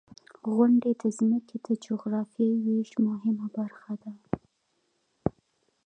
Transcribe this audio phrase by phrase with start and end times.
[0.53, 4.11] •غونډۍ د ځمکې د جغرافیوي ویش مهمه برخه ده.